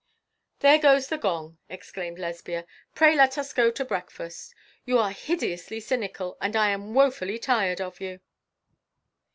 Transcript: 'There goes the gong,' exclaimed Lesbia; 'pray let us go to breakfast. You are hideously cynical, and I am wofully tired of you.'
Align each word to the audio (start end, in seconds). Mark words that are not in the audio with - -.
'There 0.61 0.79
goes 0.79 1.09
the 1.09 1.17
gong,' 1.19 1.59
exclaimed 1.69 2.17
Lesbia; 2.17 2.65
'pray 2.95 3.15
let 3.15 3.37
us 3.37 3.53
go 3.53 3.69
to 3.69 3.85
breakfast. 3.85 4.55
You 4.83 4.97
are 4.97 5.11
hideously 5.11 5.79
cynical, 5.79 6.39
and 6.41 6.55
I 6.55 6.69
am 6.69 6.95
wofully 6.95 7.37
tired 7.37 7.79
of 7.81 8.01
you.' 8.01 8.19